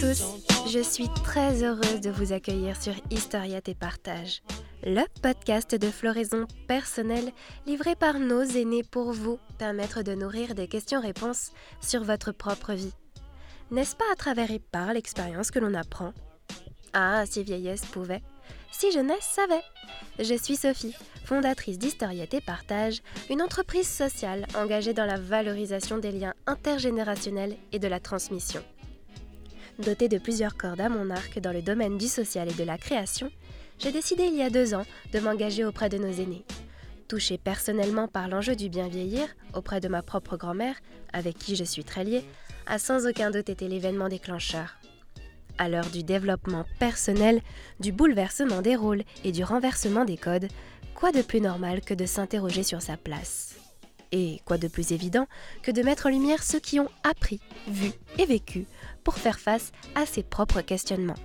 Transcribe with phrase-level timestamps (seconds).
[0.00, 0.24] tous,
[0.68, 4.42] je suis très heureuse de vous accueillir sur Historiette et Partage,
[4.84, 7.32] le podcast de floraison personnelle
[7.66, 12.92] livré par nos aînés pour vous permettre de nourrir des questions-réponses sur votre propre vie.
[13.70, 16.12] N'est-ce pas à travers et par l'expérience que l'on apprend?
[16.92, 18.22] Ah, si vieillesse pouvait,
[18.70, 19.62] si jeunesse savait
[20.18, 26.12] Je suis Sophie, fondatrice d'Historiette et Partage, une entreprise sociale engagée dans la valorisation des
[26.12, 28.62] liens intergénérationnels et de la transmission.
[29.82, 32.78] Dotée de plusieurs cordes à mon arc dans le domaine du social et de la
[32.78, 33.32] création,
[33.80, 36.44] j'ai décidé il y a deux ans de m'engager auprès de nos aînés.
[37.08, 40.76] Touchée personnellement par l'enjeu du bien vieillir auprès de ma propre grand-mère,
[41.12, 42.24] avec qui je suis très liée,
[42.66, 44.78] a sans aucun doute été l'événement déclencheur.
[45.58, 47.40] À l'heure du développement personnel,
[47.80, 50.46] du bouleversement des rôles et du renversement des codes,
[50.94, 53.56] quoi de plus normal que de s'interroger sur sa place?
[54.12, 55.26] Et quoi de plus évident
[55.62, 58.66] que de mettre en lumière ceux qui ont appris, vu et vécu
[59.02, 61.18] pour faire face à ses propres questionnements.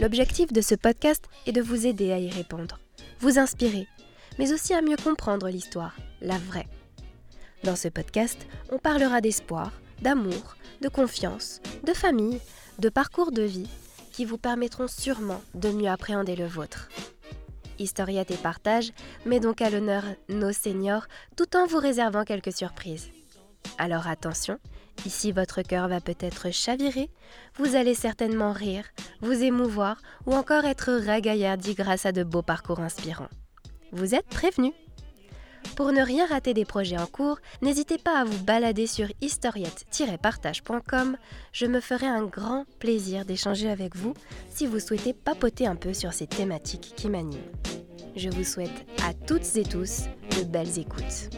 [0.00, 2.80] L'objectif de ce podcast est de vous aider à y répondre,
[3.20, 3.86] vous inspirer,
[4.38, 6.68] mais aussi à mieux comprendre l'histoire, la vraie.
[7.62, 12.40] Dans ce podcast, on parlera d'espoir, d'amour, de confiance, de famille,
[12.78, 13.68] de parcours de vie
[14.12, 16.88] qui vous permettront sûrement de mieux appréhender le vôtre.
[17.78, 18.92] Historiette et Partage
[19.26, 23.10] met donc à l'honneur nos seniors tout en vous réservant quelques surprises.
[23.78, 24.58] Alors attention,
[25.06, 27.10] ici votre cœur va peut-être chavirer,
[27.56, 28.84] vous allez certainement rire,
[29.20, 33.30] vous émouvoir ou encore être ragaillardi grâce à de beaux parcours inspirants.
[33.92, 34.72] Vous êtes prévenus
[35.76, 41.16] pour ne rien rater des projets en cours, n'hésitez pas à vous balader sur historiette-partage.com.
[41.52, 44.14] Je me ferai un grand plaisir d'échanger avec vous
[44.50, 47.50] si vous souhaitez papoter un peu sur ces thématiques qui m'animent.
[48.16, 50.04] Je vous souhaite à toutes et tous
[50.38, 51.30] de belles écoutes.